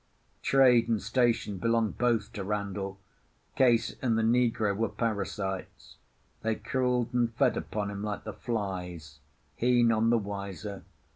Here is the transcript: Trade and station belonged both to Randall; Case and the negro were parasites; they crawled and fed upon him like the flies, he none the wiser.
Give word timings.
Trade 0.41 0.89
and 0.89 0.99
station 0.99 1.59
belonged 1.59 1.99
both 1.99 2.33
to 2.33 2.43
Randall; 2.43 2.99
Case 3.55 3.95
and 4.01 4.17
the 4.17 4.23
negro 4.23 4.75
were 4.75 4.89
parasites; 4.89 5.97
they 6.41 6.55
crawled 6.55 7.13
and 7.13 7.31
fed 7.35 7.55
upon 7.55 7.91
him 7.91 8.01
like 8.03 8.23
the 8.23 8.33
flies, 8.33 9.19
he 9.55 9.83
none 9.83 10.09
the 10.09 10.17
wiser. 10.17 10.83